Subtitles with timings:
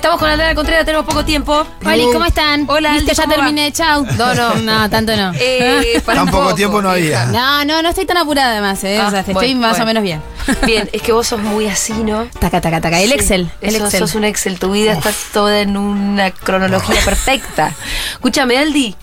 [0.00, 1.66] Estamos con Aldana Contreras, tenemos poco tiempo.
[1.84, 2.66] Hola, ¿cómo están?
[2.68, 3.34] Hola, Listo, Aldi, ya ¿cómo va?
[3.34, 4.06] terminé, chau.
[4.16, 4.54] No, no.
[4.54, 5.32] No, tanto no.
[5.34, 7.26] Eh, para Tan poco tiempo no había.
[7.26, 9.00] No, no, no estoy tan apurada además, ¿eh?
[9.02, 9.82] Ah, o sea, estoy bueno, más bueno.
[9.82, 10.22] o menos bien.
[10.64, 12.26] Bien, es que vos sos muy así, ¿no?
[12.38, 13.00] Taca, taca, taca.
[13.00, 13.98] El Sí, Excel, el eso, Excel.
[13.98, 17.74] Sos un Excel, tu vida está toda en una cronología perfecta.
[18.12, 18.94] Escúchame, Aldi.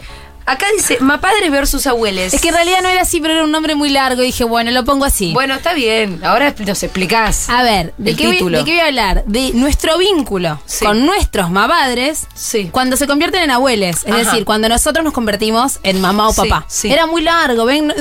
[0.47, 2.33] Acá dice Mapadres versus abueles.
[2.33, 4.43] Es que en realidad no era así, pero era un nombre muy largo y dije,
[4.43, 5.33] bueno, lo pongo así.
[5.33, 6.21] Bueno, está bien.
[6.23, 7.49] Ahora nos explicás.
[7.49, 8.59] A ver, ¿de El qué, voy, título.
[8.59, 9.23] de qué voy a hablar?
[9.25, 10.85] De nuestro vínculo Sí.
[10.85, 12.69] con nuestros mapadres Sí.
[12.71, 13.97] cuando se convierten en abueles.
[14.05, 14.17] Es Ajá.
[14.17, 16.65] decir, cuando nosotros nos convertimos en mamá o papá.
[16.67, 16.91] sí.
[16.91, 17.91] Era muy largo, ven,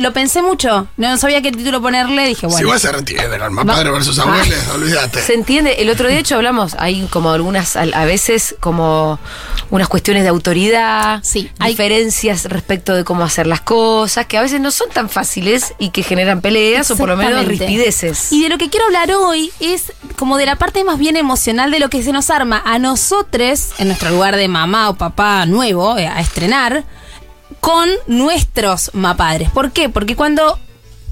[0.00, 0.88] lo pensé mucho.
[0.96, 2.68] No sabía qué título ponerle, dije, Si bueno.
[2.68, 5.20] vos se entiende, con más Va- padre versus abuelos, olvídate.
[5.22, 9.18] Se entiende, el otro día de hecho hablamos, hay como algunas, a a veces como
[9.70, 14.42] unas cuestiones de autoridad, Sí, hay- diferencias respecto de cómo hacer las cosas, que a
[14.42, 18.32] veces no son tan fáciles y que generan peleas o por lo menos rispideces.
[18.32, 21.70] Y de lo que quiero hablar hoy es como de la parte más bien emocional
[21.70, 25.44] de lo que se nos arma a nosotros, en nuestro lugar de mamá o papá
[25.46, 26.84] nuevo, eh, a estrenar,
[27.60, 29.50] con nuestros mapadres.
[29.50, 29.88] ¿Por qué?
[29.88, 30.58] Porque cuando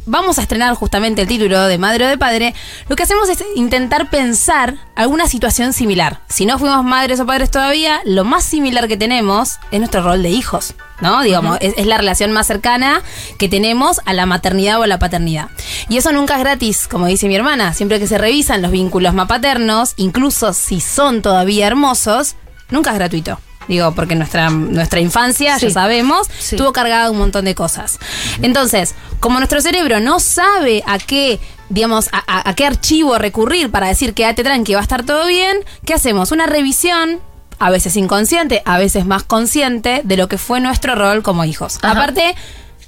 [0.07, 2.55] vamos a estrenar justamente el título de madre o de padre,
[2.89, 6.21] lo que hacemos es intentar pensar alguna situación similar.
[6.29, 10.23] Si no fuimos madres o padres todavía, lo más similar que tenemos es nuestro rol
[10.23, 10.75] de hijos.
[11.01, 11.23] ¿No?
[11.23, 13.03] Digamos, es, es la relación más cercana
[13.39, 15.49] que tenemos a la maternidad o a la paternidad.
[15.89, 17.73] Y eso nunca es gratis, como dice mi hermana.
[17.73, 22.37] Siempre que se revisan los vínculos mapaternos, incluso si son todavía hermosos,
[22.69, 23.41] nunca es gratuito.
[23.71, 25.69] Digo, porque nuestra, nuestra infancia, Sí.
[25.69, 26.57] ya sabemos, Sí.
[26.57, 28.01] tuvo cargada de un montón de cosas.
[28.43, 33.71] Entonces, como nuestro cerebro no sabe a qué, digamos, a, a- a qué archivo recurrir
[33.71, 36.33] para decir quédate tranqui, va a estar todo bien, ¿qué hacemos?
[36.33, 37.21] Una revisión,
[37.61, 41.79] a veces inconsciente, a veces más consciente, de lo que fue nuestro rol como hijos.
[41.83, 41.93] Ajá.
[41.93, 42.35] Aparte,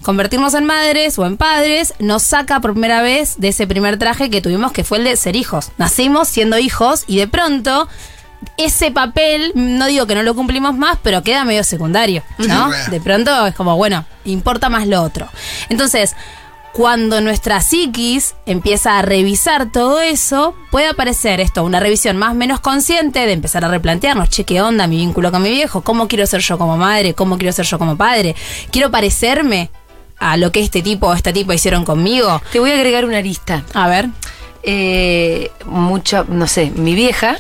[0.03, 4.31] convertirnos en madres o en padres nos saca por primera vez de ese primer traje
[4.31, 5.71] que tuvimos, que fue el de ser hijos.
[5.79, 7.87] Nacimos siendo hijos y de pronto
[8.57, 12.71] ese papel, no digo que no lo cumplimos más, pero queda medio secundario, ¿no?
[12.91, 15.29] De pronto es como, bueno, importa más lo otro.
[15.69, 16.15] Entonces,
[16.73, 22.35] cuando nuestra psiquis empieza a revisar todo eso, puede aparecer esto, una revisión más o
[22.35, 25.83] menos consciente de empezar a replantearnos, che, ¿qué onda mi vínculo con mi viejo?
[25.83, 27.15] ¿Cómo quiero ser yo como madre?
[27.15, 28.35] ¿Cómo quiero ser yo como padre?
[28.71, 29.71] ¿Quiero parecerme
[30.19, 32.41] a lo que este tipo o esta tipo hicieron conmigo?
[32.53, 33.65] Te voy a agregar una lista.
[33.75, 34.09] A ver.
[34.63, 37.37] Eh, mucha, no sé, mi vieja.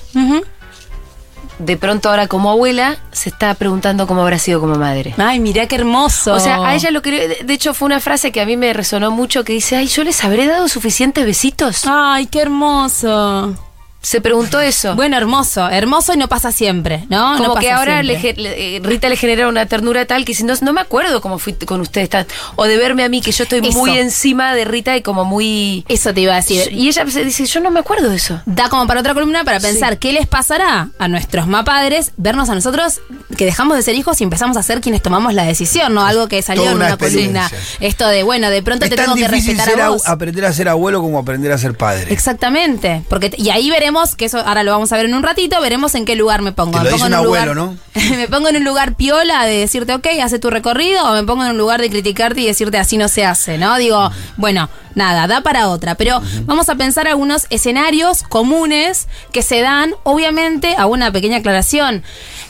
[1.64, 5.14] De pronto ahora como abuela, se está preguntando cómo habrá sido como madre.
[5.18, 6.34] Ay, mirá qué hermoso.
[6.34, 7.10] O sea, a ella lo que.
[7.28, 9.86] de- De hecho, fue una frase que a mí me resonó mucho que dice: Ay,
[9.86, 11.82] ¿yo les habré dado suficientes besitos?
[11.86, 13.54] Ay, qué hermoso.
[14.02, 14.96] Se preguntó eso.
[14.96, 17.36] Bueno, hermoso, hermoso y no pasa siempre, ¿no?
[17.38, 20.42] como No que ahora le, le- eh, Rita le genera una ternura tal que si
[20.42, 22.26] no, no me acuerdo cómo fui con ustedes tan.
[22.56, 23.78] O de verme a mí, que yo estoy Eso.
[23.78, 25.84] muy encima de Rita y como muy.
[25.88, 26.72] Eso te iba a decir.
[26.72, 28.40] Y ella dice: Yo no me acuerdo de eso.
[28.44, 29.98] Da como para otra columna para pensar Sí.
[30.00, 33.00] qué les pasará a nuestros mapadres vernos a nosotros
[33.36, 36.04] que dejamos de ser hijos y empezamos a ser quienes tomamos la decisión, ¿no?
[36.04, 37.50] Algo que salió Toda en una una columna.
[37.80, 40.08] Esto de, bueno, de pronto Es te tengo que respetar a vos.
[40.08, 42.12] aprender a ser abuelo como aprender a ser padre.
[42.12, 45.60] Exactamente, porque y ahí veremos que eso ahora lo vamos a ver en un ratito,
[45.60, 46.72] veremos en qué lugar me pongo.
[46.72, 47.76] Te lo me dice pongo en un un abuelo, lugar,
[48.16, 51.44] me pongo en un lugar piola de decirte, ok, hace tu recorrido, o me pongo
[51.44, 53.76] en un lugar de criticarte y decirte así no se hace, ¿no?
[53.78, 59.60] Digo, bueno, nada, da para otra, pero vamos a pensar algunos escenarios comunes que se
[59.60, 62.02] dan, obviamente, a una pequeña aclaración.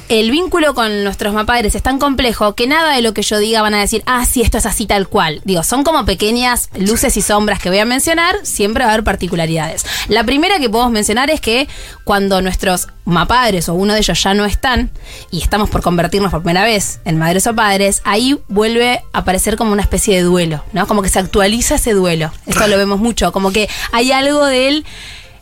[0.08, 3.62] El vínculo con nuestros mapadres es tan complejo que nada de lo que yo diga
[3.62, 5.40] van a decir, ah, sí, esto es así tal cual.
[5.44, 9.04] Digo, son como pequeñas luces y sombras que voy a mencionar, siempre va a haber
[9.04, 9.86] particularidades.
[10.08, 11.68] La primera que podemos mencionar es que
[12.04, 14.90] cuando nuestros mapadres o uno de ellos ya no están
[15.30, 19.56] y estamos por convertirnos por primera vez en madres o padres, ahí vuelve a aparecer
[19.56, 20.86] como una especie de duelo, ¿no?
[20.86, 22.32] Como que se actualiza ese duelo.
[22.46, 24.84] Esto lo vemos mucho, como que hay algo de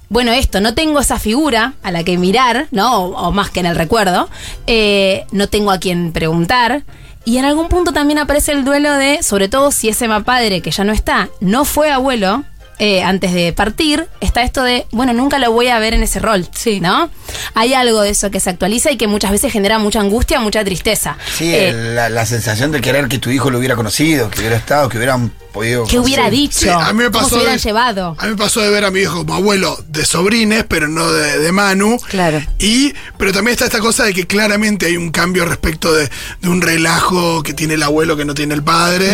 [0.09, 3.05] bueno, esto, no tengo esa figura a la que mirar, ¿no?
[3.05, 4.29] O, más que en el recuerdo,
[4.67, 6.83] eh, no tengo a quien preguntar.
[7.25, 10.73] Y en algún punto también aparece el duelo de, sobre todo si ese padre que
[10.73, 12.43] ya no está, no fue abuelo,
[12.81, 16.19] eh, antes de partir, está esto de, bueno, nunca lo voy a ver en ese
[16.19, 16.81] rol, Sí.
[16.81, 17.11] ¿no?
[17.55, 20.65] Hay algo de eso que se actualiza y que muchas veces genera mucha angustia, mucha
[20.65, 21.17] tristeza.
[21.37, 24.57] Sí, Eh, la, la sensación de querer que tu hijo lo hubiera conocido, que hubiera
[24.57, 25.87] estado, que hubieran podido.
[25.87, 26.61] ¿Qué hubiera dicho?
[26.61, 27.29] Sí, a mí me ¿Cómo pasó.
[27.31, 28.17] se hubieran de, llevado?
[28.19, 31.11] A mí me pasó de ver a mi hijo como abuelo de sobrines, pero no
[31.13, 31.99] de, de Manu.
[32.09, 32.43] Claro.
[32.59, 36.11] Y, pero también está esta cosa de que claramente hay un cambio respecto de,
[36.41, 39.11] de un relajo que tiene el abuelo que no tiene el padre.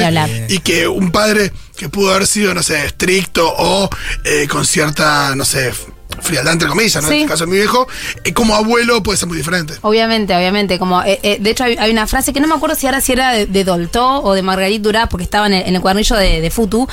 [0.48, 3.88] Y que un padre que pudo haber sido, no sé, estricto o
[4.24, 5.72] eh, con cierta, no sé,
[6.20, 7.08] frialdad entre comillas, ¿no?
[7.08, 7.16] Sí.
[7.16, 7.86] En el caso de mi viejo,
[8.24, 9.74] eh, como abuelo puede ser muy diferente.
[9.82, 10.78] Obviamente, obviamente.
[10.78, 13.00] Como, eh, eh, de hecho, hay, hay una frase que no me acuerdo si ahora
[13.00, 15.80] si era de, de Dolto o de Marguerite Durá, porque estaba en el, en el
[15.80, 16.88] cuadernillo de, de Futu,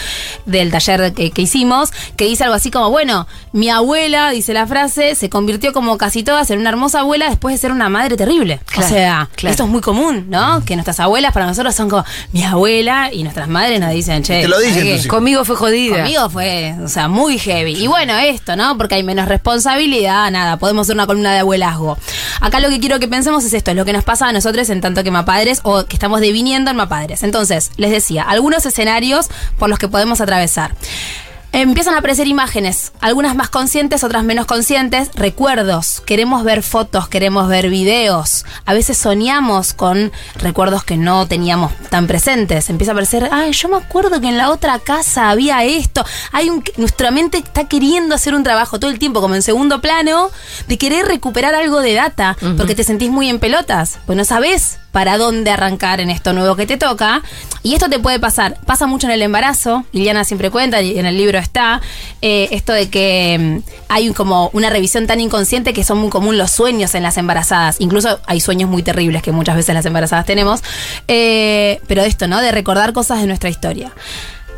[0.45, 4.67] del taller que, que hicimos, que dice algo así como, bueno, mi abuela, dice la
[4.67, 8.17] frase, se convirtió como casi todas en una hermosa abuela después de ser una madre
[8.17, 8.59] terrible.
[8.65, 9.51] Claro, o sea, claro.
[9.51, 10.63] esto es muy común, ¿no?
[10.65, 14.41] Que nuestras abuelas para nosotros son como mi abuela y nuestras madres nos dicen, che,
[14.41, 15.07] Te lo dicen.
[15.07, 15.97] Conmigo fue jodida.
[15.97, 17.73] Conmigo fue, o sea, muy heavy.
[17.73, 18.77] Y bueno, esto, ¿no?
[18.77, 21.97] Porque hay menos responsabilidad, nada, podemos hacer una columna de abuelazgo.
[22.41, 24.69] Acá lo que quiero que pensemos es esto, es lo que nos pasa a nosotros
[24.69, 27.21] en tanto que mapadres o que estamos deviniendo en mapadres.
[27.21, 29.27] Entonces, les decía, algunos escenarios
[29.59, 30.73] por los que podemos atravesar.
[31.55, 37.47] Empiezan a aparecer imágenes, algunas más conscientes, otras menos conscientes, recuerdos, queremos ver fotos, queremos
[37.47, 43.29] ver videos, a veces soñamos con recuerdos que no teníamos tan presentes, empieza a aparecer,
[43.31, 47.37] ay, yo me acuerdo que en la otra casa había esto, hay un, nuestra mente
[47.37, 50.31] está queriendo hacer un trabajo todo el tiempo como en segundo plano
[50.67, 54.79] de querer recuperar algo de data, porque te sentís muy en pelotas, pues no sabes
[54.93, 57.23] para dónde arrancar en esto nuevo que te toca.
[57.63, 61.05] Y esto te puede pasar, pasa mucho en el embarazo, Liliana siempre cuenta, y en
[61.05, 61.81] el libro está,
[62.21, 66.37] eh, esto de que mm, hay como una revisión tan inconsciente que son muy común
[66.37, 67.75] los sueños en las embarazadas.
[67.79, 70.63] Incluso hay sueños muy terribles que muchas veces las embarazadas tenemos.
[71.07, 72.41] Eh, pero esto, ¿no?
[72.41, 73.91] De recordar cosas de nuestra historia.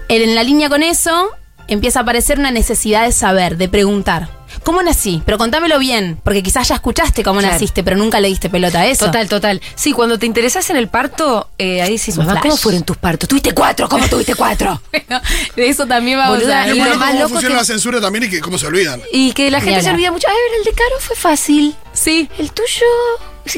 [0.07, 1.31] En la línea con eso,
[1.67, 4.29] empieza a aparecer una necesidad de saber, de preguntar.
[4.63, 5.21] ¿Cómo nací?
[5.25, 7.53] Pero contámelo bien, porque quizás ya escuchaste cómo Claro.
[7.53, 9.05] naciste, pero nunca le diste pelota a eso.
[9.07, 9.61] Total, total.
[9.75, 12.83] Sí, cuando te interesas en el parto, eh, ahí decís, Es un mamá, ¿cómo fueron
[12.83, 13.27] tus partos?
[13.27, 13.89] ¿Tuviste cuatro?
[13.89, 14.81] ¿Cómo tuviste cuatro?
[14.91, 15.21] Bueno,
[15.57, 18.23] de eso también vamos Boluda, a lo bueno más cómo funciona que- la censura también
[18.25, 19.01] y que cómo se olvidan.
[19.11, 19.95] Y que la gente se hablar.
[19.95, 20.27] olvida mucho.
[20.27, 21.75] A ver, el de Caro fue fácil.
[21.91, 22.29] Sí.
[22.39, 22.85] El tuyo.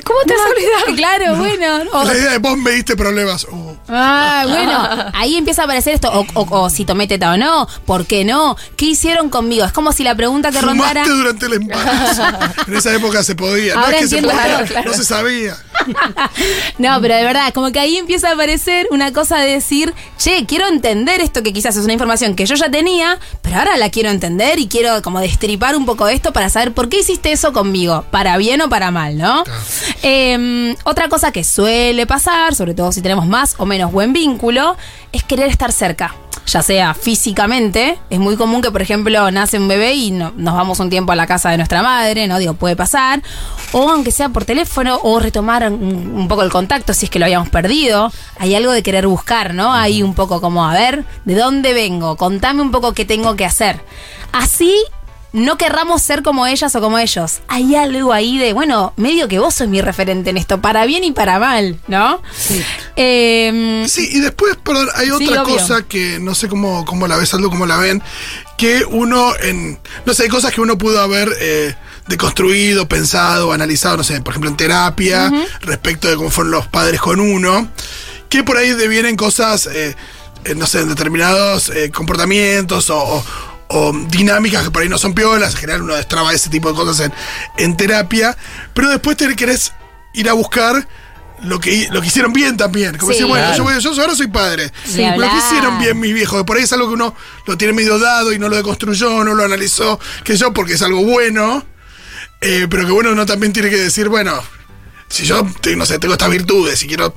[0.03, 0.95] ¿Cómo te vas a olvidar?
[0.97, 1.83] Claro, bueno.
[1.93, 3.45] o- La idea de vos me diste problemas.
[3.45, 7.37] Uh, Ah, bueno, ahí empieza a aparecer esto, o, o- o si tomé teta o
[7.37, 8.57] no, ¿por qué no?
[8.75, 9.63] ¿Qué hicieron conmigo?
[9.65, 11.03] Es como si la pregunta que rondara...
[11.05, 12.23] fumaste durante el embarazo.
[12.67, 13.75] en esa época se podía.
[13.75, 14.91] no Ahora es que se entiendo, podía, claro, claro.
[14.91, 15.57] no se sabía.
[16.77, 20.45] No, pero de verdad, como que ahí empieza a aparecer una cosa de decir, che,
[20.45, 23.89] quiero entender esto que quizás es una información que yo ya tenía, pero ahora la
[23.89, 27.53] quiero entender y quiero como destripar un poco esto para saber por qué hiciste eso
[27.53, 29.43] conmigo, para bien o para mal, ¿no?
[30.03, 34.75] Eh, otra cosa que suele pasar, sobre todo si tenemos más o menos buen vínculo,
[35.11, 36.15] es querer estar cerca.
[36.45, 40.53] Ya sea físicamente, es muy común que, por ejemplo, nace un bebé y no- nos
[40.55, 42.39] vamos un tiempo a la casa de nuestra madre, ¿no?
[42.39, 43.21] Digo, puede pasar.
[43.73, 47.25] O aunque sea por teléfono, o retomar un poco el contacto si es que lo
[47.25, 48.13] habíamos perdido.
[48.39, 49.73] Hay algo de querer buscar, ¿no?
[49.73, 52.15] Hay un poco como, a ver, ¿de dónde vengo?
[52.15, 53.81] Contame un poco qué tengo que hacer.
[54.31, 54.73] Así
[55.33, 57.39] no querramos ser como ellas o como ellos.
[57.47, 61.03] Hay algo ahí de, bueno, medio que vos sos mi referente en esto, para bien
[61.03, 62.21] y para mal, ¿no?
[62.95, 67.33] Eh, Sí, y después, perdón, hay otra cosa que no sé cómo, cómo la ves,
[67.33, 68.01] Aldo, cómo la ven,
[68.57, 69.79] que uno en.
[70.05, 71.75] No sé, hay cosas que uno pudo haber eh,
[72.07, 75.31] deconstruido, pensado, analizado, no sé, por ejemplo, en terapia,
[75.61, 77.69] respecto de cómo fueron los padres con uno,
[78.29, 79.95] que por ahí devienen cosas, eh,
[80.45, 82.97] eh, no sé, en determinados eh, comportamientos o.
[82.97, 86.69] o- o dinámicas que por ahí no son piolas, en general uno destraba ese tipo
[86.69, 87.13] de cosas en,
[87.57, 88.37] en terapia,
[88.73, 89.73] pero después te querés
[90.13, 90.87] ir a buscar
[91.43, 92.97] lo que, lo que hicieron bien también.
[92.97, 93.17] Como Sí.
[93.19, 93.79] decir, bueno, Claro.
[93.79, 94.71] yo, ahora soy padre.
[94.85, 96.43] Sí, Lo que hicieron bien mis viejos.
[96.45, 97.13] Por ahí es algo que uno
[97.45, 100.81] lo tiene medio dado y no lo deconstruyó, no lo analizó, que yo, porque es
[100.81, 101.63] algo bueno.
[102.41, 104.41] Eh, pero que bueno, uno también tiene que decir, bueno,
[105.09, 105.41] si yo,
[105.75, 107.13] no sé, tengo estas virtudes y quiero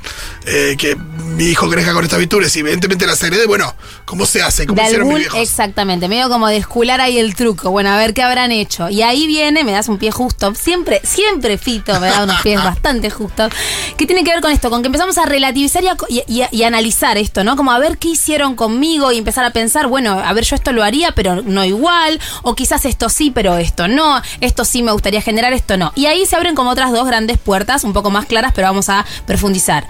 [0.47, 4.43] eh, que mi hijo crezca con estas virtudes y evidentemente las herede, bueno, ¿cómo se
[4.43, 4.67] hace?
[4.67, 5.41] ¿Cómo de hicieron mis algún, viejos?
[5.41, 7.71] exactamente, medio como de escular ahí el truco.
[7.71, 8.89] Bueno, a ver qué habrán hecho.
[8.91, 10.55] Y ahí viene, me das un pie justo.
[10.55, 13.53] Siempre, siempre Fito me da unos pies bastante justos.
[13.97, 14.71] ¿Qué tiene que ver con esto?
[14.71, 17.57] Con que empezamos a relativizar y, a, y- y a- y a analizar esto, ¿no?
[17.57, 20.73] Como a ver qué hicieron conmigo y empezar a pensar, bueno, a ver, yo esto
[20.73, 22.21] lo haría, pero no igual.
[22.43, 24.21] O quizás esto sí, pero esto no.
[24.41, 25.93] Esto sí me gustaría generar, esto no.
[25.97, 28.89] Y ahí se abren como otras dos grandes puertas, un poco más claras, pero vamos
[28.89, 29.87] a profundizar.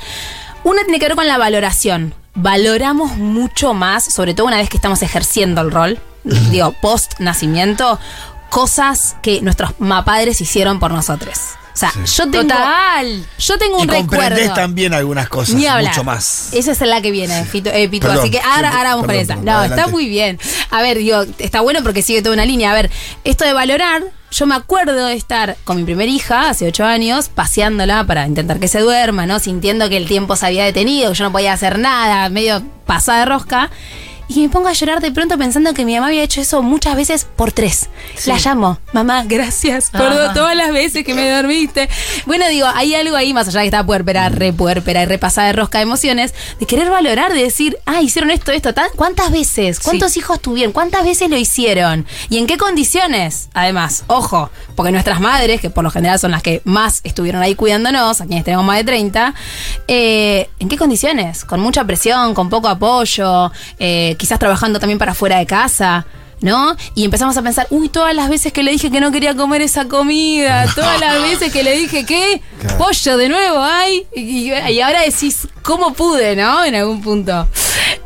[0.65, 2.15] Una tiene que ver con la valoración.
[2.35, 7.99] Valoramos mucho más, sobre todo una vez que estamos ejerciendo el rol, digo, post nacimiento,
[8.51, 11.60] cosas que nuestros mapadres hicieron por nosotros.
[11.73, 12.43] O sea, yo tengo.
[12.43, 13.25] Total.
[13.39, 14.55] Yo tengo Y un comprendés recuerdo.
[14.55, 15.93] también algunas cosas, Ni hablar.
[15.93, 16.53] mucho más.
[16.53, 18.07] Esa es la que viene, Fito, eh, Pito.
[18.09, 19.35] Perdón, Así que ahora, sí, ahora vamos con perdón, esa.
[19.35, 19.81] perdón, no, adelante.
[19.81, 20.39] está muy bien.
[20.71, 22.71] A ver, digo, está bueno porque sigue toda una línea.
[22.71, 22.91] A ver,
[23.25, 27.29] esto de valorar, yo me acuerdo de estar con mi primera hija hace ocho años,
[27.29, 29.39] paseándola para intentar que se duerma, ¿no?
[29.39, 33.21] Sintiendo que el tiempo se había detenido, que yo no podía hacer nada, medio pasada
[33.21, 33.71] de rosca.
[34.33, 36.95] Y me pongo a llorar de pronto pensando que mi mamá había hecho eso muchas
[36.95, 37.89] veces por tres.
[38.27, 40.33] La llamo, mamá, gracias por Ajá.
[40.35, 41.89] todas las veces que me dormiste.
[42.27, 45.49] Bueno, digo, hay algo ahí, más allá de que está puerpera, re puerpera y repasada
[45.49, 49.33] de rosca de emociones, de querer valorar, de decir, ah, hicieron esto, esto, tan- ¿cuántas
[49.33, 49.81] veces?
[49.81, 50.73] ¿Cuántos hijos tuvieron?
[50.73, 52.07] ¿Cuántas veces lo hicieron?
[52.29, 53.49] ¿Y en qué condiciones?
[53.53, 57.57] Además, ojo, porque nuestras madres, que por lo general son las que más estuvieron ahí
[57.57, 59.35] cuidándonos, a quienes tenemos más de 30,
[59.89, 61.45] eh, ¿en qué condiciones?
[61.45, 66.07] Con mucha presión, con poco apoyo, eh, quizás trabajando también para fuera de casa.
[66.43, 66.75] ¿No?
[66.95, 69.61] Y empezamos a pensar, uy, todas las veces que le dije que no quería comer
[69.61, 72.41] esa comida, todas las veces que le dije que
[72.79, 76.65] pollo de nuevo, ay, y, y ahora decís, ¿cómo pude, no?
[76.65, 77.47] En algún punto.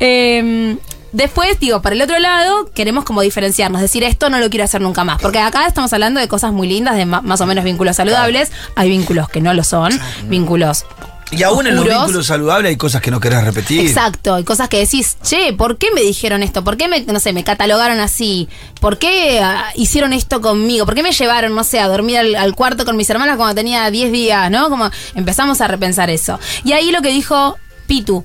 [0.01, 0.75] Eh,
[1.15, 4.81] Después, digo, para el otro lado, queremos como diferenciarnos, decir esto no lo quiero hacer
[4.81, 5.21] nunca más.
[5.21, 8.51] Porque acá estamos hablando de cosas muy lindas, de más o menos vínculos saludables.
[8.75, 10.85] Hay vínculos que no lo son, vínculos.
[11.31, 13.85] Y aún en los vínculos saludables hay cosas que no querés repetir.
[13.87, 16.63] Exacto, hay cosas que decís, che, ¿por qué me dijeron esto?
[16.63, 18.47] ¿Por qué me, no sé, me catalogaron así?
[18.79, 20.85] ¿Por qué ah, hicieron esto conmigo?
[20.85, 23.55] ¿Por qué me llevaron, no sé, a dormir al, al cuarto con mis hermanas cuando
[23.55, 24.69] tenía 10 días, ¿no?
[24.69, 26.39] Como empezamos a repensar eso.
[26.63, 28.23] Y ahí lo que dijo Pitu,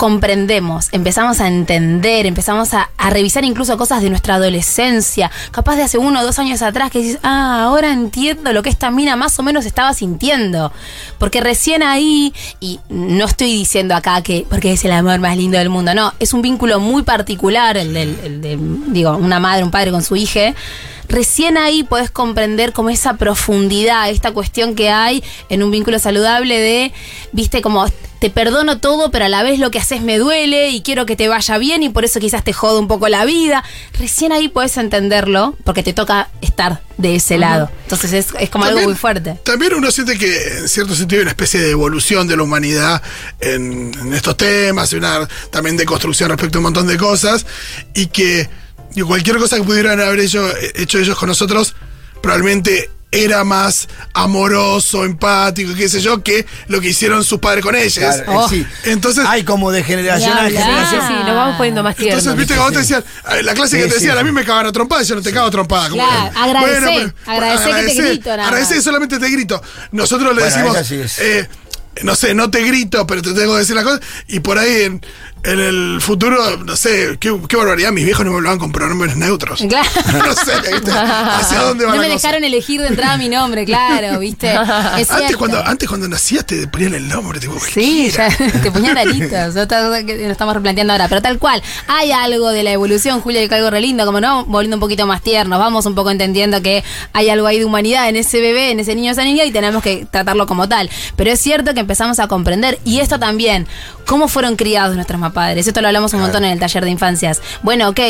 [0.00, 5.82] comprendemos, empezamos a entender, empezamos a, a revisar incluso cosas de nuestra adolescencia, capaz de
[5.82, 9.14] hace uno o dos años atrás que dices, ah, ahora entiendo lo que esta mina
[9.16, 10.72] más o menos estaba sintiendo.
[11.18, 15.58] Porque recién ahí, y no estoy diciendo acá que porque es el amor más lindo
[15.58, 19.64] del mundo, no, es un vínculo muy particular, el, del, el de, digo, una madre,
[19.64, 20.54] un padre con su hija.
[21.10, 26.58] Recién ahí podés comprender como esa profundidad, esta cuestión que hay en un vínculo saludable
[26.58, 26.92] de,
[27.32, 27.84] viste, como
[28.20, 31.16] te perdono todo, pero a la vez lo que haces me duele y quiero que
[31.16, 33.64] te vaya bien y por eso quizás te jodo un poco la vida.
[33.98, 37.70] Recién ahí podés entenderlo porque te toca estar de ese lado.
[37.84, 39.38] Entonces es, es como algo También- muy fuerte.
[39.42, 43.02] También uno siente que en cierto sentido hay una especie de evolución de la humanidad
[43.40, 47.46] en, en estos temas, y una también de construcción respecto a un montón de cosas,
[47.94, 48.48] y que
[48.94, 51.74] digo, cualquier cosa que pudieran haber hecho, hecho ellos con nosotros,
[52.22, 57.74] probablemente era más amoroso, empático, qué sé yo, que lo que hicieron sus padres con
[57.74, 57.94] ellos.
[57.98, 58.48] Claro, eh, Oh.
[58.48, 58.64] sí.
[58.84, 61.02] Entonces, hay como de generación a generación.
[61.08, 62.18] Sí, nos vamos poniendo más tiernos.
[62.24, 63.04] Entonces, viste, cuando te decían,
[63.42, 64.20] la clase que Sí, te sí, decían, sí.
[64.20, 65.88] a mí me cagaban a trompada, yo no te cago a trompada.
[65.90, 69.62] Como Claro, que, agradecé, agradecé que te grito, nada que solamente te grito.
[69.90, 71.48] Nosotros le Bueno, decimos, eh,
[72.02, 74.00] no sé, no te grito, pero te tengo que decir las cosas.
[74.28, 75.04] Y por ahí en,
[75.42, 79.16] en el futuro, no sé, qué, qué barbaridad, mis viejos no me hablaban con pronombres
[79.16, 79.64] neutros.
[79.70, 79.88] Claro.
[80.26, 80.90] no sé, ¿viste?
[80.90, 84.52] hacia dónde va No me dejaron elegir de entrada mi nombre, claro, ¿viste?
[84.98, 88.98] Es Antes cuando, antes cuando nacías te ponían el nombre, tipo, Sí, ya te ponían
[88.98, 93.20] otra cosa que nos estamos replanteando ahora, pero tal cual, hay algo de la evolución,
[93.20, 96.10] Julia, que algo re lindo, como no, volviendo un poquito más tiernos, vamos un poco
[96.10, 96.82] entendiendo que
[97.12, 99.82] hay algo ahí de humanidad en ese bebé, en ese niño, esa niña, y tenemos
[99.82, 100.90] que tratarlo como tal.
[101.16, 103.66] Pero es cierto que empezamos a comprender, y esto también,
[104.06, 107.40] cómo fueron criados nuestros padres, esto lo hablamos un montón en el taller de infancias.
[107.62, 108.00] Bueno, ok,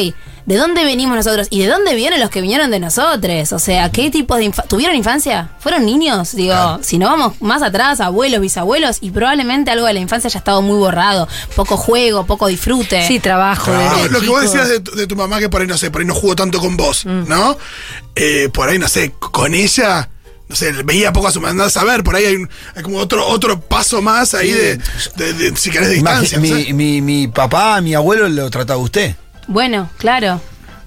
[0.46, 1.46] ¿de dónde venimos nosotros?
[1.50, 3.52] ¿Y de dónde vienen los que vinieron de nosotros?
[3.52, 4.68] O sea, ¿qué tipo de infancia?
[4.68, 5.50] ¿Tuvieron infancia?
[5.60, 6.32] ¿Fueron niños?
[6.34, 10.38] Digo, si no vamos más atrás, abuelos, bisabuelos, y probablemente algo de la infancia haya
[10.38, 11.28] estado muy borrado.
[11.56, 13.06] Poco juego, poco disfrute.
[13.06, 13.70] Sí, trabajo.
[13.70, 14.08] Claro.
[14.10, 16.00] lo que vos decías de tu, de tu mamá que por ahí no sé, por
[16.00, 17.28] ahí no jugó tanto con vos, Mm.
[17.28, 17.56] ¿no?
[18.16, 20.08] Eh, por ahí, no sé, con ella,
[20.50, 22.98] no sé, veía poco a su mandada a saber, por ahí hay, un- hay como
[22.98, 24.78] otro, otro paso más ahí de,
[25.16, 26.38] de- de- si querés, de distancia.
[26.38, 29.14] no mi, mi, mi papá, mi abuelo lo trataba usted.
[29.46, 30.40] Bueno, claro.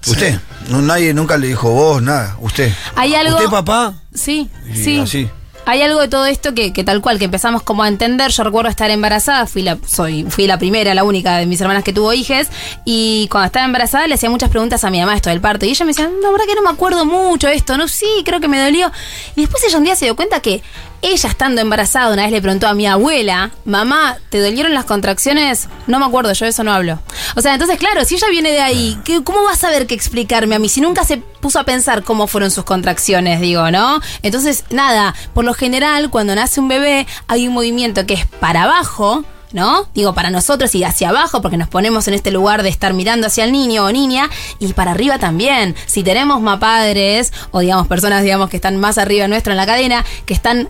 [0.06, 0.38] Usted.
[0.68, 2.36] No, nadie nunca le dijo vos, nada.
[2.40, 2.70] Usted.
[2.94, 3.94] Hay algo- Usted, papá.
[4.14, 5.00] Sí, Y sí.
[5.00, 5.30] así.
[5.66, 8.30] Hay algo de todo esto que, que tal cual, que empezamos como a entender.
[8.30, 11.84] Yo recuerdo estar embarazada, fui la, soy, fui la primera, la única de mis hermanas
[11.84, 12.48] que tuvo hijes,
[12.84, 15.70] y cuando estaba embarazada le hacía muchas preguntas a mi mamá esto del parto, y
[15.70, 18.48] ella me decía, la verdad que no me acuerdo mucho esto, no, sí, creo que
[18.48, 18.92] me dolió.
[19.36, 20.62] Y después ella un día se dio cuenta que
[21.12, 25.68] ella estando embarazada, una vez le preguntó a mi abuela, mamá, ¿te dolieron las contracciones?
[25.86, 26.98] No me acuerdo, yo de eso no hablo.
[27.36, 29.94] O sea, entonces, claro, si ella viene de ahí, ¿qué- ¿cómo va a saber qué
[29.94, 30.68] explicarme a mí?
[30.68, 34.00] Si nunca se puso a pensar cómo fueron sus contracciones, digo, ¿no?
[34.22, 38.62] Entonces, nada, por lo general, cuando nace un bebé, hay un movimiento que es para
[38.64, 39.86] abajo, ¿no?
[39.94, 43.28] Digo, para nosotros y hacia abajo, porque nos ponemos en este lugar de estar mirando
[43.28, 45.76] hacia el niño o niña, y para arriba también.
[45.86, 49.66] Si tenemos más padres, o digamos, personas, digamos, que están más arriba nuestro en la
[49.66, 50.68] cadena, que están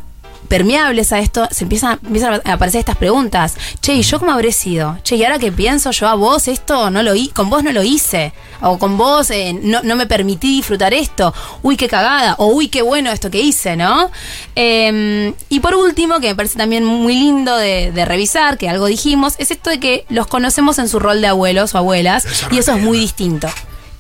[0.49, 3.57] permeables a esto, se empiezan, empiezan a aparecer estas preguntas.
[3.81, 4.99] Che, ¿y yo cómo habré sido?
[5.03, 7.83] Che, y ahora que pienso yo a vos, esto no lo con vos no lo
[7.83, 8.33] hice.
[8.61, 11.35] O con vos eh, no, no me permití disfrutar esto.
[11.63, 12.35] Uy, qué cagada.
[12.39, 14.11] O uy, qué bueno esto que hice, ¿no?
[14.57, 18.87] Eh, y por último, que me parece también muy lindo de, de revisar, que algo
[18.87, 22.47] dijimos, es esto de que los conocemos en su rol de abuelos o abuelas, Eso
[22.51, 23.49] y eso es muy distinto.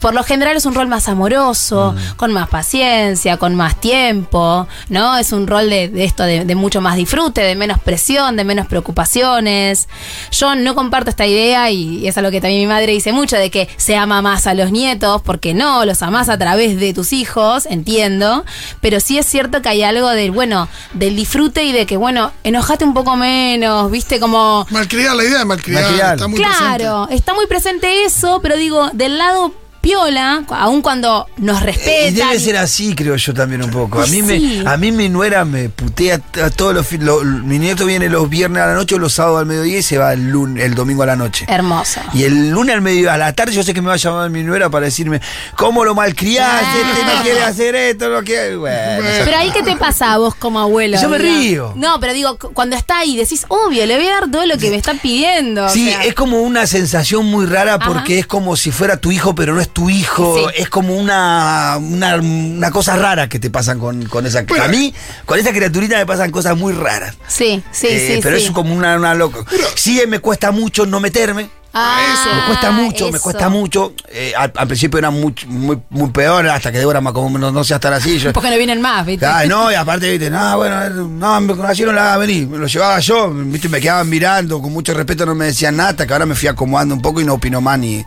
[0.04, 5.16] Por lo general es un rol más amoroso, con más paciencia, con más tiempo, ¿no?
[5.16, 8.44] Es un rol de, de esto, de, de mucho más disfrute, de menos presión, de
[8.44, 9.88] menos preocupaciones.
[10.30, 13.50] Yo no comparto esta idea y es algo que también mi madre dice mucho, de
[13.50, 17.14] que se ama más a los nietos, porque no, los amás a través de tus
[17.14, 18.44] hijos, entiendo,
[18.82, 22.30] pero sí es cierto que hay algo del, bueno, del disfrute y de que, bueno,
[22.42, 24.66] enojate un poco menos, viste, como...
[24.68, 26.14] Malcriar, la idea de malcriar, Malcriar.
[26.16, 31.60] está muy Claro, está muy presente eso, pero digo, del lado piola, aun cuando nos
[31.60, 32.14] Y respetan.
[32.14, 34.00] debe ser así, creo yo también un poco.
[34.00, 34.62] A Y mí, sí.
[34.64, 38.08] me, a mí mi nuera me putea a todos los fin- lo- Mi nieto viene
[38.08, 40.64] los viernes a la noche o los sábados al mediodía y se va el, lunes,
[40.64, 41.44] el domingo a la noche.
[41.48, 42.00] Hermoso.
[42.14, 44.30] Y el lunes al mediodía, a la tarde, yo sé que me va a llamar
[44.30, 45.20] mi nuera para decirme,
[45.56, 46.80] ¿cómo lo malcriaste?
[46.80, 48.56] Este no quiere hacer esto, no quiere.
[48.56, 50.98] Bueno, Pero ahí, ¿qué te pasa a vos como abuelo?
[51.00, 51.72] Yo me río.
[51.76, 54.56] No, pero digo, cu- cuando está ahí, decís, obvio, le voy a dar todo lo
[54.56, 55.66] que me está pidiendo.
[55.66, 57.86] o Sí, sea, es como una sensación muy rara Ajá.
[57.86, 60.36] porque es como si fuera tu hijo, pero no es tu hijo.
[60.38, 60.44] Sí.
[60.62, 64.42] Es como una, una, una cosa rara que te pasan con, con esa.
[64.44, 64.64] Bueno.
[64.64, 64.94] a mí,
[65.26, 67.14] con esa criaturita me pasan cosas muy raras.
[67.28, 68.20] Sí, sí, Eh, sí.
[68.22, 68.46] pero sí.
[68.46, 69.40] es como una, una loca.
[69.74, 71.50] Sí, me cuesta mucho no meterme.
[71.76, 73.22] Ah, Me cuesta mucho, me eso.
[73.22, 73.92] cuesta mucho.
[74.08, 77.50] Eh, al, al principio era muy, muy, muy peor, hasta que Débora me como no,
[77.50, 78.18] no sé estar así.
[78.18, 79.26] Yo, Porque no vienen más, ¿viste?
[79.26, 83.00] Ay, no, y aparte, viste, no, bueno, no, me conocieron la venir, me lo llevaba
[83.00, 86.26] yo, viste, me quedaban mirando, con mucho respeto no me decían nada, hasta que ahora
[86.26, 88.04] me fui acomodando un poco y no opino más ni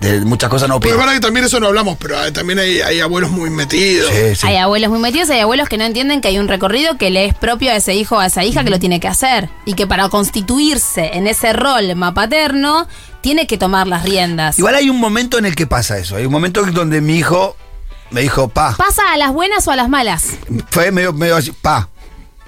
[0.00, 0.94] de muchas cosas no opino.
[0.94, 4.10] es verdad que también eso no hablamos, pero ah, también hay, hay abuelos muy metidos.
[4.10, 4.46] Sí, sí.
[4.46, 7.26] Hay abuelos muy metidos, hay abuelos que no entienden que hay un recorrido que le
[7.26, 9.50] es propio a ese hijo o a esa hija que lo tiene que hacer.
[9.66, 12.88] Y que para constituirse en ese rol mapaterno,
[13.20, 14.58] tiene que tomar las riendas.
[14.58, 17.56] Igual hay un momento en el que pasa eso, hay un momento donde mi hijo
[18.10, 20.38] me dijo, pa, ¿Pasa a las buenas o a las malas?
[20.70, 21.88] fue medio, medio así, pa,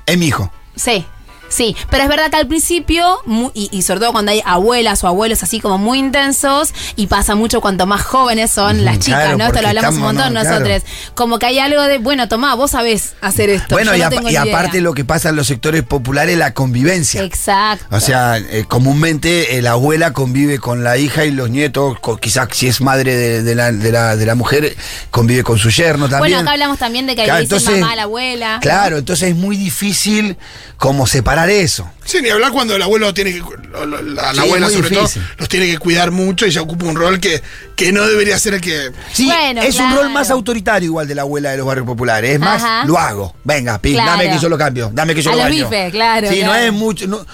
[0.06, 0.50] es mi hijo.
[0.74, 1.06] Sí.
[1.52, 5.04] Sí, pero es verdad que al principio, mu- y, y sobre todo cuando hay abuelas
[5.04, 9.20] o abuelos así como muy intensos, y pasa mucho cuanto más jóvenes son las chicas,
[9.22, 9.46] claro, ¿no?
[9.46, 10.60] Esto lo hablamos un montón no, claro.
[10.60, 10.82] nosotros.
[11.14, 13.74] Como que hay algo de, bueno, tomá, vos sabés hacer esto.
[13.74, 14.42] Bueno, yo y, no tengo y idea.
[14.42, 17.22] aparte lo que pasa en los sectores populares, la convivencia.
[17.22, 17.84] Exacto.
[17.94, 22.48] O sea, eh, comúnmente eh, la abuela convive con la hija y los nietos, quizás
[22.52, 24.74] si es madre de, de la, de, la, de la mujer,
[25.10, 26.20] convive con su yerno también.
[26.20, 28.58] Bueno, acá hablamos también de que Claro, dicen entonces- mamá a la abuela.
[28.62, 30.36] Claro, entonces es muy difícil
[30.76, 31.90] como separar eso.
[32.04, 33.38] Sí, ni hablar cuando el abuelo tiene que.
[33.40, 35.22] lo- lo- La, la Sí, abuela, sobre difícil.
[35.22, 37.42] todo, los tiene que cuidar mucho y ya ocupa un rol que,
[37.76, 38.90] que no debería ser el que.
[39.12, 40.02] Sí, Bueno, es un claro.
[40.02, 42.32] rol más autoritario igual de la abuela de los barrios populares.
[42.34, 42.84] Es más, Ajá.
[42.84, 43.34] lo hago.
[43.44, 44.10] Venga, pim, Claro.
[44.12, 46.64] dame que yo lo cambio, dame que yo A lo bifes, claro, Sí, no claro.
[46.66, 47.06] es mucho.
[47.06, 47.24] no-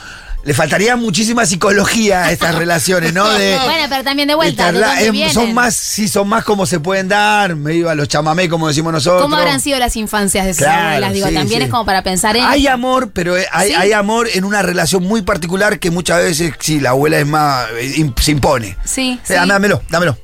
[0.48, 3.28] le faltaría muchísima psicología a estas relaciones, ¿no?
[3.28, 4.90] De, Bueno, pero también de vuelta, ¿de charlar.
[4.92, 5.34] dónde Es- vienen?
[5.34, 8.90] son más, sí, son más como se pueden dar, medio a los chamamé, como decimos
[8.94, 9.20] nosotros.
[9.20, 11.12] ¿Cómo habrán sido las infancias de sus Claro, abuelas?
[11.12, 11.64] Digo, sí, también sí.
[11.66, 12.44] es como para pensar en.
[12.44, 13.74] Hay amor, pero eh, hay, Sí.
[13.74, 17.66] hay amor en una relación muy particular que muchas veces, sí, la abuela es más.
[17.78, 18.78] eh, se impone.
[18.86, 20.16] Sí, Eh, dámelo, dámelo.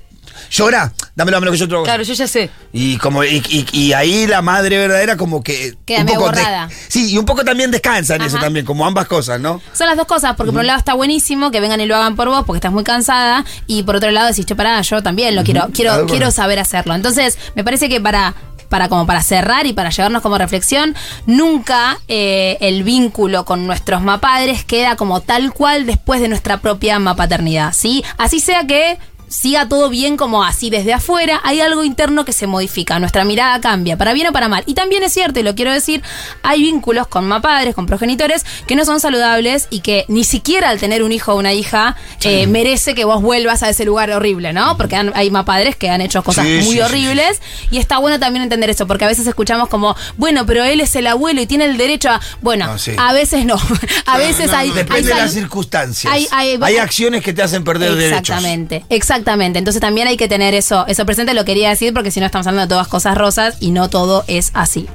[0.50, 1.82] Llora, dámelo, dámelo que yo otro.
[1.84, 2.50] Claro, yo ya sé.
[2.72, 6.32] Y como y, y- y ahí la madre verdadera como que Queda un medio poco
[6.32, 6.68] de- borrada.
[6.88, 8.46] sí, y un poco también descansa en eso Ajá.
[8.46, 9.60] también, como ambas cosas, ¿no?
[9.72, 12.16] Son las dos cosas, porque por un lado está buenísimo que vengan y lo hagan
[12.16, 15.34] por vos porque estás muy cansada, y por otro lado decís, che, pará, yo también
[15.36, 16.94] lo quiero, quiero, Algo quiero saber hacerlo.
[16.94, 18.34] Entonces, me parece que para
[18.70, 20.96] para como para cerrar y para llevarnos como reflexión,
[21.26, 26.98] nunca eh, el vínculo con nuestros mapadres queda como tal cual después de nuestra propia
[26.98, 28.02] mapaternidad, ¿sí?
[28.18, 28.98] Así sea que
[29.34, 33.60] siga todo bien como así desde afuera, hay algo interno que se modifica, nuestra mirada
[33.60, 34.62] cambia, para bien o para mal.
[34.66, 36.02] Y también es cierto, y lo quiero decir,
[36.42, 40.78] hay vínculos con mapadres, con progenitores, que no son saludables y que ni siquiera al
[40.78, 44.52] tener un hijo o una hija eh, merece que vos vuelvas a ese lugar horrible,
[44.52, 44.76] ¿no?
[44.76, 47.40] Porque han- hay mapadres que han hecho cosas Sí, muy sí, horribles
[47.72, 50.94] y está bueno también entender eso, porque a veces escuchamos como, bueno, pero él es
[50.94, 52.20] el abuelo y tiene el derecho a...
[52.40, 53.56] Bueno, No, a veces no,
[54.06, 54.70] a veces no, hay...
[54.70, 56.12] Depende hay de las circunstancias.
[56.12, 58.20] hay- hay- Hay acciones que te hacen perder derechos.
[58.20, 59.23] Exactamente, exactamente.
[59.58, 62.46] Entonces también hay que tener eso, eso presente, lo quería decir porque si no estamos
[62.46, 64.88] hablando de todas cosas rosas y no todo es así.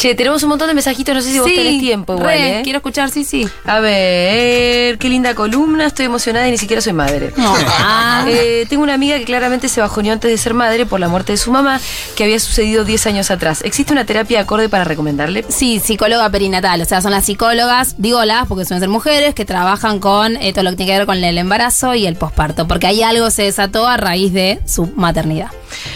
[0.00, 2.62] Che, tenemos un montón de mensajitos, no sé si vos tenés tiempo igual, re, ¿eh?
[2.62, 3.46] quiero escuchar, sí, sí.
[3.66, 7.34] A ver, qué linda columna, estoy emocionada y ni siquiera soy madre.
[7.36, 7.54] No.
[7.82, 8.24] Ah.
[8.28, 11.32] Eh, tengo una amiga que claramente se bajoneó antes de ser madre por la muerte
[11.32, 11.80] de su mamá,
[12.14, 13.62] que había sucedido 10 años atrás.
[13.64, 15.44] ¿Existe una terapia acorde para recomendarle?
[15.48, 19.44] Sí, psicóloga perinatal, o sea, son las psicólogas, digo las porque suelen ser mujeres, que
[19.44, 22.66] trabajan con eh, todo lo que tiene que ver con el embarazo y el posparto,
[22.66, 25.50] porque ahí algo se desató a raíz de su maternidad.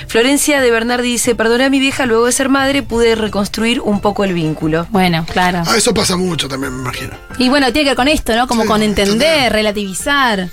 [0.07, 3.94] Florencia de Bernardi dice, perdoné a mi vieja, luego de ser madre pude reconstruir un
[4.01, 4.87] poco el vínculo.
[4.91, 5.63] Bueno, claro.
[5.67, 7.13] Ah, eso pasa mucho también, me imagino.
[7.39, 8.47] Y bueno, tiene que ver con esto, ¿no?
[8.47, 9.51] Como Sí, con entender, total.
[9.53, 10.49] relativizar.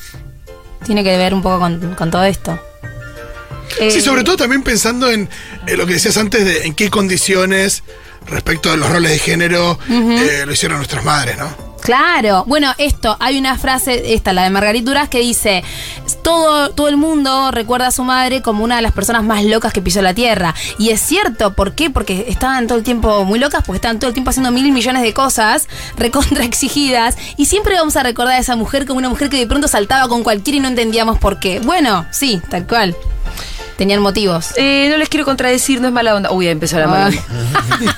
[0.85, 2.59] Tiene que ver un poco con, con todo esto.
[3.79, 5.29] Eh, Sí, sobre todo también pensando en,
[5.67, 7.83] eh, lo que decías antes de en qué condiciones
[8.27, 11.71] respecto a los roles de género eh, lo hicieron nuestras madres, ¿no?
[11.81, 12.43] Claro.
[12.47, 15.63] Bueno, esto, hay una frase, esta, la de Margarita Duras, que dice,
[16.21, 19.73] todo, todo el mundo recuerda a su madre como una de las personas más locas
[19.73, 20.55] que pisó la tierra.
[20.77, 21.89] Y es cierto, ¿por qué?
[21.89, 25.01] Porque estaban todo el tiempo muy locas, porque estaban todo el tiempo haciendo mil millones
[25.01, 27.17] de cosas, recontra exigidas.
[27.37, 30.07] Y siempre vamos a recordar a esa mujer como una mujer que de pronto saltaba
[30.07, 31.59] con cualquiera y no entendíamos por qué.
[31.59, 32.95] Bueno, sí, tal cual.
[33.81, 34.53] Tenían motivos.
[34.57, 36.29] Eh, no les quiero contradecir, no es mala onda.
[36.31, 37.19] Uy, ya empezó la mala onda.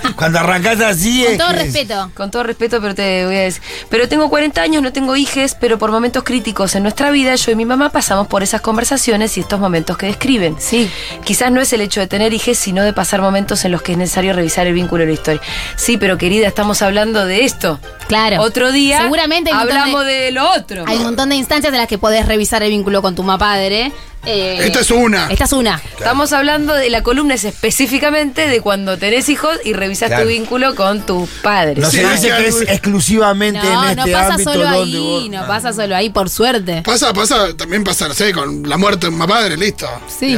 [0.15, 2.11] Cuando arrancás así Con es todo que- respeto.
[2.13, 3.61] Con todo respeto, pero te voy a decir.
[3.89, 7.51] Pero tengo 40 años, no tengo hijes, pero por momentos críticos en nuestra vida, yo
[7.51, 10.55] y mi mamá pasamos por esas conversaciones y estos momentos que describen.
[10.57, 10.89] Sí.
[11.25, 13.91] Quizás no es el hecho de tener hijes, sino de pasar momentos en los que
[13.91, 15.41] es necesario revisar el vínculo de la historia.
[15.75, 17.77] Sí, pero querida, estamos hablando de esto.
[18.13, 18.41] Claro.
[18.43, 20.31] Otro día Seguramente hablamos de- de...
[20.31, 20.83] lo otro.
[20.87, 23.37] Hay un montón de instancias en las que podés revisar el vínculo con tu mamá
[23.39, 23.91] padre.
[24.25, 25.27] Eh, Esta es una.
[25.29, 25.81] Esta es una.
[25.97, 30.23] Estamos hablando de la columna es específicamente de cuando tenés hijos y revisas Claro.
[30.23, 31.77] tu vínculo con tus padres.
[31.79, 34.97] No Sí, se dice que es exclusivamente No, en no este pasa ámbito solo donde
[34.97, 36.83] ahí, vos- no pasa solo ahí, por suerte.
[36.85, 39.89] Pasa, pasa, también pasa, no sé, con la muerte de un padre, listo.
[40.07, 40.37] Sí.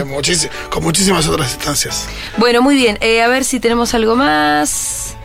[0.72, 2.06] Con muchísimas otras instancias.
[2.38, 2.98] Bueno, muy bien.
[3.02, 5.16] Eh, a ver si tenemos algo más.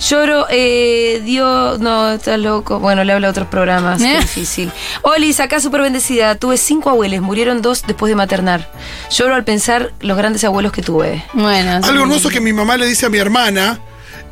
[0.00, 2.78] Lloro, eh, Dios, no, está loco.
[2.78, 4.20] Bueno, le habla a otros programas, qué Eh.
[4.20, 4.70] difícil.
[5.02, 6.34] Olis, acá súper bendecida.
[6.36, 8.70] Tuve cinco abuelos, murieron dos después de maternar.
[9.10, 11.24] Lloro al pensar los grandes abuelos que tuve.
[11.32, 11.82] Bueno.
[11.82, 11.88] sí.
[11.88, 13.80] Algo hermoso que mi mamá le dice a mi hermana,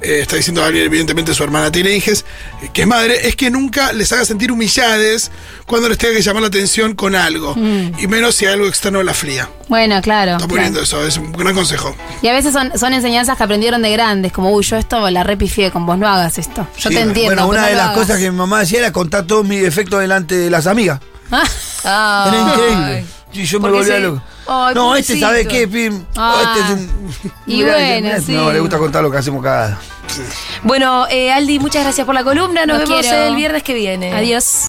[0.03, 2.25] eh, está diciendo a alguien, evidentemente su hermana tiene hijas,
[2.63, 5.31] eh, que es madre, es que nunca les haga sentir humillades
[5.67, 7.55] cuando les tenga que llamar la atención con algo.
[7.99, 9.49] Y menos si algo externo la fría.
[9.69, 10.33] Bueno, claro.
[10.33, 10.55] Está claro.
[10.55, 11.95] poniendo eso, es un gran consejo.
[12.23, 15.25] Y a veces son, son enseñanzas que aprendieron de grandes, como, uy, yo esto la
[15.25, 16.67] repifié con vos, no hagas esto.
[16.79, 17.35] Yo Sí, te entiendo.
[17.35, 17.99] Bueno, una no de las hagas.
[17.99, 21.01] cosas que mi mamá decía era contar todos mis defectos delante de las amigas.
[21.89, 23.07] Ah, Era Ay.
[23.37, 24.23] Y yo me volvía se- loco.
[24.47, 25.27] No, este pobrecito.
[25.27, 26.05] sabe qué, pim.
[26.17, 26.55] Ah.
[26.57, 27.11] Este es un-
[27.47, 28.33] Y Mirá, bueno, mirá, sí.
[28.33, 29.79] No, le gusta contar lo que hacemos cada.
[30.63, 32.65] Bueno, eh, Aldi, muchas gracias por la columna.
[32.65, 33.25] Nos vemos quiero.
[33.27, 34.13] el viernes que viene.
[34.15, 34.63] Adiós.